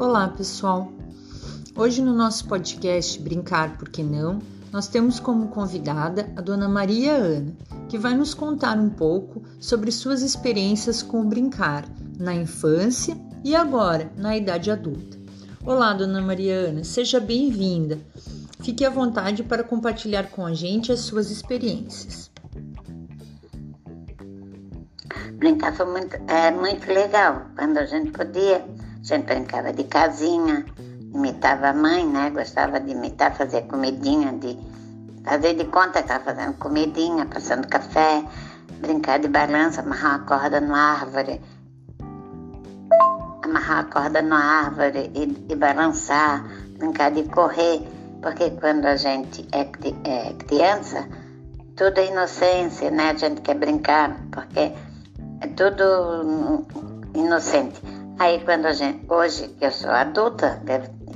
Olá, 0.00 0.28
pessoal. 0.28 0.92
Hoje 1.74 2.00
no 2.00 2.12
nosso 2.12 2.46
podcast 2.46 3.20
Brincar 3.20 3.76
Por 3.76 3.88
que 3.88 4.00
Não, 4.00 4.38
nós 4.70 4.86
temos 4.86 5.18
como 5.18 5.48
convidada 5.48 6.32
a 6.36 6.40
dona 6.40 6.68
Maria 6.68 7.14
Ana, 7.14 7.52
que 7.88 7.98
vai 7.98 8.14
nos 8.14 8.32
contar 8.32 8.78
um 8.78 8.90
pouco 8.90 9.42
sobre 9.58 9.90
suas 9.90 10.22
experiências 10.22 11.02
com 11.02 11.22
o 11.22 11.24
brincar 11.24 11.84
na 12.16 12.32
infância 12.32 13.18
e 13.42 13.56
agora 13.56 14.08
na 14.16 14.36
idade 14.36 14.70
adulta. 14.70 15.18
Olá, 15.66 15.92
dona 15.92 16.20
Maria 16.20 16.54
Ana, 16.54 16.84
seja 16.84 17.18
bem-vinda. 17.18 17.98
Fique 18.60 18.84
à 18.84 18.90
vontade 18.90 19.42
para 19.42 19.64
compartilhar 19.64 20.30
com 20.30 20.46
a 20.46 20.54
gente 20.54 20.92
as 20.92 21.00
suas 21.00 21.28
experiências. 21.28 22.30
Brincar 25.32 25.74
foi 25.74 25.86
muito, 25.86 26.16
é 26.28 26.52
muito 26.52 26.86
legal 26.86 27.46
quando 27.56 27.78
a 27.78 27.84
gente 27.84 28.12
podia 28.12 28.64
a 29.00 29.04
gente 29.04 29.26
brincava 29.26 29.72
de 29.72 29.84
casinha, 29.84 30.64
imitava 31.14 31.68
a 31.68 31.72
mãe, 31.72 32.06
né? 32.06 32.30
Gostava 32.30 32.80
de 32.80 32.92
imitar, 32.92 33.34
fazer 33.34 33.62
comidinha, 33.62 34.32
de 34.32 34.58
fazer 35.24 35.54
de 35.54 35.64
conta 35.66 35.92
que 35.92 35.98
estava 36.00 36.24
fazendo 36.24 36.54
comidinha, 36.54 37.26
passando 37.26 37.66
café, 37.68 38.24
brincar 38.80 39.18
de 39.18 39.28
balança, 39.28 39.80
amarrar 39.80 40.18
uma 40.18 40.26
corda 40.26 40.60
na 40.60 40.78
árvore, 40.92 41.40
amarrar 43.42 43.78
a 43.80 43.84
corda 43.84 44.22
na 44.22 44.38
árvore 44.38 45.10
e, 45.14 45.52
e 45.52 45.56
balançar, 45.56 46.44
brincar 46.78 47.10
de 47.10 47.24
correr, 47.24 47.82
porque 48.20 48.50
quando 48.50 48.86
a 48.86 48.96
gente 48.96 49.46
é, 49.52 49.60
é 50.04 50.32
criança, 50.34 51.08
tudo 51.76 51.98
é 51.98 52.06
inocência, 52.06 52.90
né? 52.90 53.10
A 53.10 53.14
gente 53.14 53.40
quer 53.40 53.54
brincar, 53.54 54.16
porque 54.32 54.72
é 55.40 55.46
tudo 55.56 56.66
inocente. 57.14 57.80
Aí 58.18 58.40
quando 58.44 58.66
a 58.66 58.72
gente, 58.72 59.06
hoje 59.08 59.46
que 59.46 59.64
eu 59.64 59.70
sou 59.70 59.90
adulta, 59.90 60.60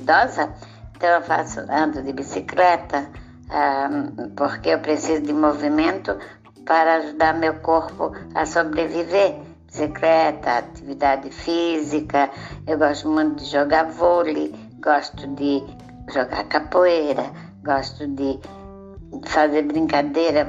idosa, 0.00 0.54
então 0.94 1.10
eu 1.10 1.22
faço, 1.22 1.58
ando 1.68 2.00
de 2.00 2.12
bicicleta, 2.12 3.10
um, 3.50 4.30
porque 4.36 4.68
eu 4.68 4.78
preciso 4.78 5.20
de 5.22 5.32
movimento 5.32 6.16
para 6.64 6.98
ajudar 6.98 7.34
meu 7.34 7.54
corpo 7.54 8.12
a 8.36 8.46
sobreviver. 8.46 9.34
Bicicleta, 9.66 10.58
atividade 10.58 11.28
física, 11.30 12.30
eu 12.68 12.78
gosto 12.78 13.08
muito 13.08 13.42
de 13.42 13.50
jogar 13.50 13.86
vôlei, 13.86 14.54
gosto 14.80 15.26
de 15.34 15.60
jogar 16.12 16.44
capoeira, 16.44 17.32
gosto 17.64 18.06
de 18.06 18.38
fazer 19.24 19.62
brincadeira, 19.62 20.44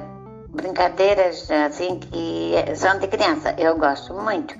brincadeiras 0.49 1.49
assim 1.49 1.99
que 1.99 2.53
são 2.75 2.99
de 2.99 3.07
criança, 3.07 3.55
eu 3.57 3.75
gosto 3.75 4.13
muito 4.13 4.55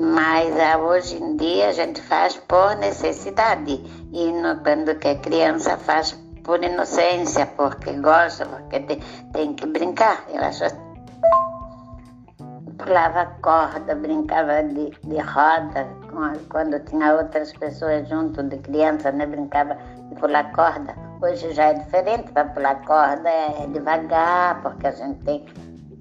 mas 0.00 0.58
ah, 0.58 0.78
hoje 0.78 1.22
em 1.22 1.36
dia 1.36 1.68
a 1.68 1.72
gente 1.72 2.00
faz 2.00 2.34
por 2.48 2.74
necessidade 2.76 3.82
e 4.12 4.32
no, 4.32 4.56
quando 4.62 4.94
que 4.98 5.08
é 5.08 5.14
criança 5.16 5.76
faz 5.76 6.18
por 6.42 6.64
inocência, 6.64 7.44
porque 7.46 7.92
gosta, 7.92 8.46
porque 8.46 8.80
tem, 8.80 9.00
tem 9.32 9.54
que 9.54 9.66
brincar. 9.66 10.24
Eu 10.32 10.42
acho 10.42 10.64
pulava 12.78 13.26
corda, 13.42 13.94
brincava 13.94 14.62
de, 14.62 14.90
de 15.04 15.18
roda, 15.18 15.86
quando 16.48 16.80
tinha 16.86 17.14
outras 17.14 17.52
pessoas 17.52 18.08
junto 18.08 18.42
de 18.44 18.56
criança, 18.56 19.12
né? 19.12 19.26
brincava 19.26 19.76
de 20.08 20.14
pular 20.14 20.50
corda. 20.52 20.94
Hoje 21.22 21.52
já 21.52 21.66
é 21.66 21.74
diferente, 21.74 22.32
para 22.32 22.46
pular 22.46 22.80
corda 22.86 23.28
é 23.28 23.66
devagar, 23.70 24.62
porque 24.62 24.86
a 24.86 24.92
gente 24.92 25.22
tem 25.24 25.44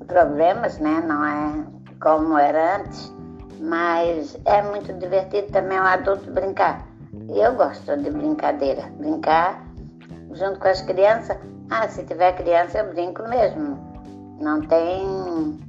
problemas, 0.07 0.79
né? 0.79 1.03
Não 1.05 1.25
é 1.25 1.65
como 1.99 2.37
era 2.37 2.77
antes 2.77 3.18
mas 3.59 4.37
é 4.45 4.61
muito 4.61 4.93
divertido 4.93 5.51
também 5.51 5.79
um 5.79 5.83
adulto 5.83 6.31
brincar. 6.31 6.87
Eu 7.29 7.53
gosto 7.55 7.97
de 7.97 8.09
brincadeira, 8.09 8.83
brincar 8.97 9.63
junto 10.31 10.59
com 10.59 10.67
as 10.67 10.81
crianças. 10.81 11.37
Ah, 11.69 11.87
se 11.87 12.03
tiver 12.03 12.33
criança 12.33 12.79
eu 12.79 12.93
brinco 12.93 13.23
mesmo. 13.27 13.77
Não 14.39 14.61
tem. 14.61 15.59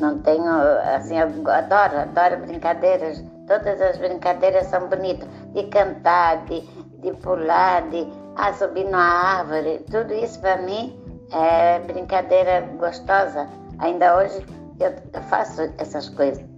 Não 0.00 0.18
tenho. 0.20 0.50
Assim, 0.94 1.18
eu 1.18 1.28
adoro, 1.50 1.98
adoro 1.98 2.40
brincadeiras. 2.46 3.22
Todas 3.46 3.80
as 3.80 3.98
brincadeiras 3.98 4.66
são 4.66 4.88
bonitas. 4.88 5.28
De 5.54 5.64
cantar, 5.64 6.44
de, 6.46 6.60
de 7.00 7.12
pular, 7.18 7.88
de 7.90 8.06
ah, 8.36 8.52
subir 8.52 8.84
numa 8.84 9.38
árvore. 9.38 9.84
Tudo 9.90 10.12
isso 10.14 10.40
para 10.40 10.56
mim 10.58 10.98
é 11.32 11.78
brincadeira 11.80 12.62
gostosa. 12.78 13.46
Ainda 13.78 14.16
hoje 14.16 14.44
eu 14.80 15.22
faço 15.22 15.62
essas 15.78 16.08
coisas. 16.08 16.57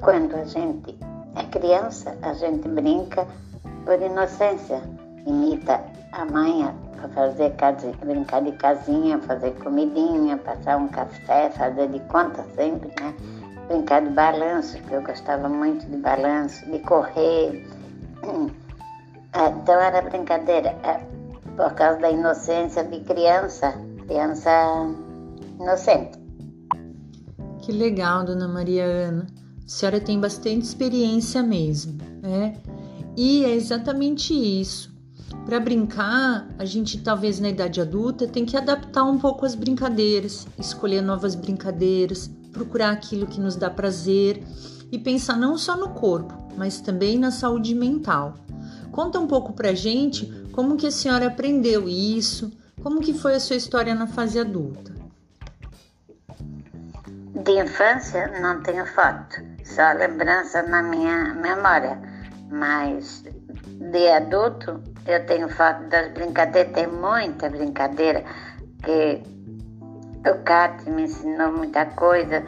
Quando 0.00 0.34
a 0.36 0.44
gente 0.44 0.98
é 1.34 1.42
criança, 1.44 2.16
a 2.22 2.32
gente 2.34 2.68
brinca 2.68 3.26
por 3.84 4.00
inocência, 4.00 4.82
imita 5.26 5.80
a 6.12 6.24
mãe 6.24 6.72
para 6.96 7.08
fazer 7.08 7.54
brincar 8.04 8.42
de 8.42 8.52
casinha, 8.52 9.18
fazer 9.18 9.52
comidinha, 9.62 10.36
passar 10.38 10.76
um 10.76 10.88
café, 10.88 11.50
fazer 11.50 11.88
de 11.88 12.00
conta 12.00 12.44
sempre, 12.54 12.88
né? 13.00 13.14
Brincar 13.68 14.02
de 14.02 14.10
balanço, 14.10 14.78
que 14.82 14.92
eu 14.92 15.02
gostava 15.02 15.48
muito 15.48 15.86
de 15.86 15.96
balanço, 15.96 16.64
de 16.70 16.78
correr. 16.80 17.66
Então 19.38 19.78
era 19.78 20.00
brincadeira, 20.00 20.70
é, 20.82 20.98
por 21.58 21.74
causa 21.74 21.98
da 21.98 22.10
inocência 22.10 22.82
de 22.82 23.00
criança, 23.00 23.74
criança 24.06 24.50
inocente. 25.60 26.25
Que 27.66 27.72
legal, 27.72 28.24
dona 28.24 28.46
Maria 28.46 28.84
Ana. 28.84 29.26
A 29.64 29.68
senhora 29.68 30.00
tem 30.00 30.20
bastante 30.20 30.62
experiência 30.62 31.42
mesmo, 31.42 31.98
né? 32.22 32.60
E 33.16 33.44
é 33.44 33.56
exatamente 33.56 34.32
isso. 34.32 34.94
Para 35.44 35.58
brincar, 35.58 36.48
a 36.60 36.64
gente 36.64 36.98
talvez 36.98 37.40
na 37.40 37.48
idade 37.48 37.80
adulta 37.80 38.28
tem 38.28 38.46
que 38.46 38.56
adaptar 38.56 39.02
um 39.02 39.18
pouco 39.18 39.44
as 39.44 39.56
brincadeiras, 39.56 40.46
escolher 40.56 41.02
novas 41.02 41.34
brincadeiras, 41.34 42.30
procurar 42.52 42.92
aquilo 42.92 43.26
que 43.26 43.40
nos 43.40 43.56
dá 43.56 43.68
prazer 43.68 44.40
e 44.92 44.96
pensar 44.96 45.36
não 45.36 45.58
só 45.58 45.76
no 45.76 45.88
corpo, 45.88 46.34
mas 46.56 46.80
também 46.80 47.18
na 47.18 47.32
saúde 47.32 47.74
mental. 47.74 48.34
Conta 48.92 49.18
um 49.18 49.26
pouco 49.26 49.52
pra 49.52 49.74
gente 49.74 50.24
como 50.52 50.76
que 50.76 50.86
a 50.86 50.92
senhora 50.92 51.26
aprendeu 51.26 51.88
isso, 51.88 52.48
como 52.80 53.00
que 53.00 53.12
foi 53.12 53.34
a 53.34 53.40
sua 53.40 53.56
história 53.56 53.92
na 53.92 54.06
fase 54.06 54.38
adulta. 54.38 54.95
De 57.46 57.52
infância 57.52 58.26
não 58.40 58.60
tenho 58.60 58.84
foto, 58.84 59.40
só 59.64 59.92
lembrança 59.92 60.64
na 60.64 60.82
minha 60.82 61.32
memória. 61.34 61.96
Mas 62.50 63.22
de 63.62 64.08
adulto 64.08 64.82
eu 65.06 65.24
tenho 65.26 65.48
foto 65.50 65.84
das 65.84 66.10
brincadeiras, 66.10 66.72
tem 66.72 66.88
muita 66.88 67.48
brincadeira 67.48 68.24
que 68.82 69.22
o 70.28 70.42
Cat 70.42 70.90
me 70.90 71.04
ensinou 71.04 71.52
muita 71.52 71.86
coisa. 71.86 72.42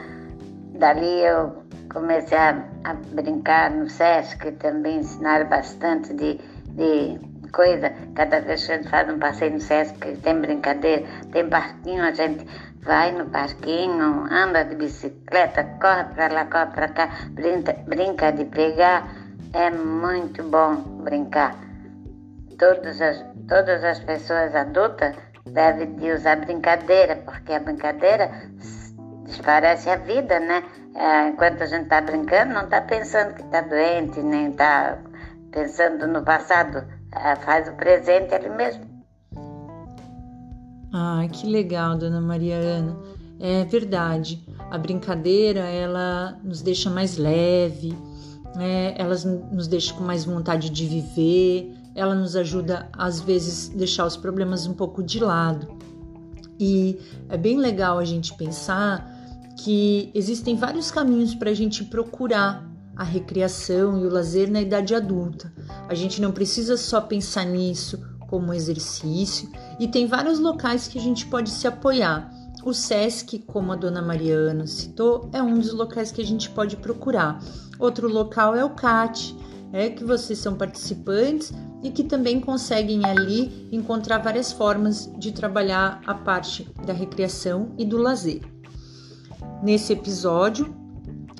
Dali 0.80 1.24
eu 1.24 1.62
comecei 1.92 2.36
a, 2.36 2.60
a 2.82 2.94
brincar 2.94 3.70
no 3.70 3.88
Sesc, 3.88 4.50
também 4.58 4.98
ensinaram 4.98 5.48
bastante 5.48 6.12
de, 6.12 6.40
de 6.70 7.20
coisa. 7.52 7.92
Cada 8.16 8.40
vez 8.40 8.66
que 8.66 8.72
a 8.72 8.76
gente 8.78 8.88
faz 8.88 9.08
um 9.08 9.20
passeio 9.20 9.52
no 9.52 9.60
Sesc, 9.60 10.16
tem 10.16 10.40
brincadeira, 10.40 11.06
tem 11.30 11.48
parquinho, 11.48 12.02
a 12.02 12.10
gente 12.10 12.44
vai 12.88 13.12
no 13.12 13.26
parquinho, 13.26 14.26
anda 14.32 14.64
de 14.64 14.74
bicicleta, 14.74 15.62
corre 15.78 16.04
para 16.14 16.32
lá, 16.32 16.46
corre 16.46 16.70
para 16.74 16.88
cá, 16.88 17.08
brinca, 17.32 17.74
brinca 17.86 18.32
de 18.32 18.46
pegar. 18.46 19.06
É 19.52 19.70
muito 19.70 20.42
bom 20.42 20.76
brincar. 21.04 21.54
Todas 22.58 22.98
as, 23.02 23.22
todas 23.46 23.84
as 23.84 24.00
pessoas 24.00 24.54
adultas 24.54 25.14
devem 25.44 25.96
de 25.96 26.12
usar 26.12 26.36
brincadeira, 26.36 27.16
porque 27.16 27.52
a 27.52 27.60
brincadeira 27.60 28.30
desparece 29.26 29.90
a 29.90 29.96
vida, 29.96 30.40
né? 30.40 30.64
É, 30.94 31.28
enquanto 31.28 31.62
a 31.62 31.66
gente 31.66 31.84
está 31.84 32.00
brincando, 32.00 32.54
não 32.54 32.64
está 32.64 32.80
pensando 32.80 33.34
que 33.34 33.42
está 33.42 33.60
doente, 33.60 34.18
nem 34.20 34.50
está 34.50 34.96
pensando 35.52 36.06
no 36.06 36.24
passado. 36.24 36.86
É, 37.14 37.36
faz 37.36 37.68
o 37.68 37.72
presente 37.72 38.34
ali 38.34 38.48
mesmo. 38.48 38.87
Ah, 40.92 41.26
que 41.30 41.46
legal, 41.46 41.96
dona 41.96 42.20
Maria 42.20 42.56
Ana. 42.56 42.96
É 43.38 43.64
verdade. 43.64 44.44
A 44.70 44.76
brincadeira, 44.76 45.60
ela 45.60 46.38
nos 46.42 46.60
deixa 46.60 46.90
mais 46.90 47.16
leve, 47.16 47.96
né? 48.54 48.94
ela 48.96 49.14
nos 49.52 49.66
deixa 49.66 49.94
com 49.94 50.02
mais 50.02 50.24
vontade 50.24 50.70
de 50.70 50.86
viver, 50.86 51.72
ela 51.94 52.14
nos 52.14 52.36
ajuda, 52.36 52.88
às 52.92 53.20
vezes, 53.20 53.68
deixar 53.68 54.06
os 54.06 54.16
problemas 54.16 54.66
um 54.66 54.74
pouco 54.74 55.02
de 55.02 55.20
lado. 55.20 55.68
E 56.58 56.98
é 57.28 57.36
bem 57.36 57.56
legal 57.56 57.98
a 57.98 58.04
gente 58.04 58.34
pensar 58.34 59.16
que 59.58 60.10
existem 60.14 60.56
vários 60.56 60.90
caminhos 60.90 61.34
para 61.34 61.50
a 61.50 61.54
gente 61.54 61.84
procurar 61.84 62.68
a 62.96 63.04
recreação 63.04 63.98
e 64.00 64.06
o 64.06 64.10
lazer 64.10 64.50
na 64.50 64.60
idade 64.60 64.94
adulta. 64.94 65.52
A 65.88 65.94
gente 65.94 66.20
não 66.20 66.32
precisa 66.32 66.76
só 66.76 67.00
pensar 67.00 67.44
nisso 67.44 68.00
como 68.28 68.52
exercício 68.52 69.48
e 69.78 69.86
tem 69.86 70.06
vários 70.06 70.38
locais 70.38 70.88
que 70.88 70.98
a 70.98 71.02
gente 71.02 71.26
pode 71.26 71.50
se 71.50 71.66
apoiar. 71.66 72.32
o 72.64 72.74
SESC, 72.74 73.38
como 73.46 73.72
a 73.72 73.76
dona 73.76 74.02
Mariana 74.02 74.66
citou, 74.66 75.30
é 75.32 75.40
um 75.40 75.54
dos 75.54 75.72
locais 75.72 76.10
que 76.10 76.20
a 76.20 76.24
gente 76.24 76.50
pode 76.50 76.76
procurar. 76.76 77.40
Outro 77.78 78.08
local 78.08 78.54
é 78.54 78.64
o 78.64 78.70
CAT, 78.70 79.34
é 79.72 79.88
que 79.88 80.04
vocês 80.04 80.38
são 80.38 80.54
participantes 80.54 81.52
e 81.82 81.90
que 81.90 82.02
também 82.02 82.40
conseguem 82.40 83.04
ali 83.04 83.68
encontrar 83.70 84.18
várias 84.18 84.52
formas 84.52 85.10
de 85.18 85.32
trabalhar 85.32 86.00
a 86.06 86.14
parte 86.14 86.68
da 86.84 86.92
recreação 86.92 87.72
e 87.78 87.84
do 87.84 87.96
lazer. 87.96 88.40
Nesse 89.62 89.92
episódio, 89.92 90.74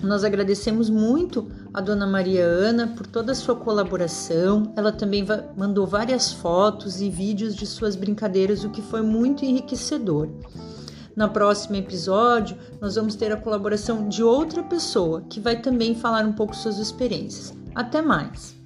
nós 0.02 0.23
agradecemos 0.23 0.88
muito 0.88 1.50
a 1.79 1.81
dona 1.81 2.09
Maria 2.09 2.45
Ana 2.45 2.89
por 2.89 3.07
toda 3.07 3.31
a 3.31 3.35
sua 3.37 3.55
colaboração. 3.55 4.73
Ela 4.75 4.91
também 4.91 5.25
mandou 5.57 5.87
várias 5.87 6.33
fotos 6.33 7.01
e 7.01 7.09
vídeos 7.09 7.55
de 7.55 7.67
suas 7.67 7.95
brincadeiras, 7.95 8.65
o 8.65 8.71
que 8.71 8.83
foi 8.83 9.01
muito 9.01 9.45
enriquecedor. 9.45 10.29
No 11.15 11.29
próximo 11.31 11.77
episódio, 11.77 12.57
nós 12.81 12.97
vamos 12.97 13.15
ter 13.15 13.31
a 13.31 13.37
colaboração 13.37 14.09
de 14.09 14.25
outra 14.25 14.61
pessoa 14.65 15.23
que 15.31 15.39
vai 15.39 15.63
também 15.63 15.95
falar 15.95 16.25
um 16.25 16.33
pouco 16.33 16.57
suas 16.57 16.79
experiências. 16.79 17.55
Até 17.77 18.03
mais! 18.03 18.58